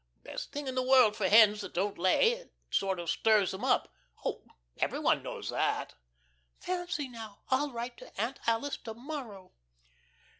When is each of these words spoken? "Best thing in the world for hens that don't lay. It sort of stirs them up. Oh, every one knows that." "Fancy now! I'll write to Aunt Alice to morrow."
"Best 0.23 0.51
thing 0.51 0.65
in 0.65 0.73
the 0.73 0.81
world 0.81 1.15
for 1.15 1.29
hens 1.29 1.61
that 1.61 1.75
don't 1.75 1.95
lay. 1.95 2.31
It 2.31 2.55
sort 2.71 2.99
of 2.99 3.07
stirs 3.07 3.51
them 3.51 3.63
up. 3.63 3.93
Oh, 4.25 4.41
every 4.79 4.97
one 4.97 5.21
knows 5.21 5.51
that." 5.51 5.93
"Fancy 6.59 7.07
now! 7.07 7.43
I'll 7.51 7.69
write 7.71 7.97
to 7.97 8.19
Aunt 8.19 8.39
Alice 8.47 8.77
to 8.77 8.95
morrow." 8.95 9.51